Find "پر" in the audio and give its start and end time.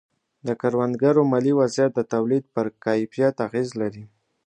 2.55-2.67